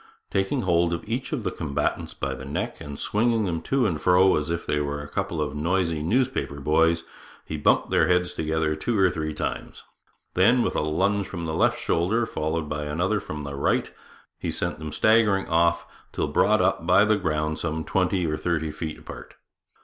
[0.31, 4.01] Taking hold of each of the combatants by the neck, and swinging them to and
[4.01, 7.03] fro as if they were a couple of noisy newspaper boys,
[7.45, 9.83] he bumped their heads together two or three times;
[10.33, 13.91] then, with a lunge from the left shoulder, followed by another from the right,
[14.39, 18.71] he sent them staggering off, till brought up by the ground some twenty or thirty
[18.71, 19.35] feet apart.